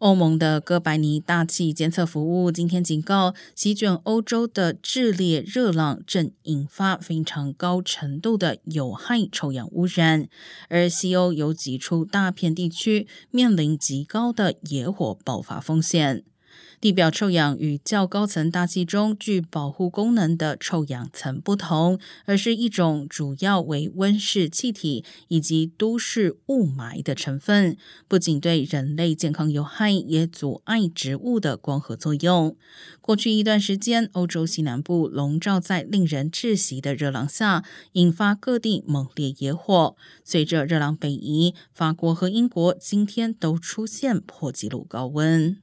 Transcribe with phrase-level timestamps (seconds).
[0.00, 10.26] 欧盟的哥白尼大气监测服务今天警告，席卷欧洲的炽烈热浪正引发非常高程度的有害臭氧污染，
[10.70, 16.24] 而西欧有几处大片地区面临极高的野火爆发风险。
[16.80, 27.76] 地表臭氧与较高层大气中具保护功能的臭氧层不同，而是一种主要为温室气体以及都市雾霾的成分。
[28.08, 32.56] 不仅对人类健康有害，也阻碍植物的光合作用。
[33.00, 39.96] 过去一段时间，欧洲西南部笼罩在令人窒息的热浪下，引发各地猛烈野火。
[40.24, 45.58] 随着热浪北移，法国和英国今天都出现破纪录高温。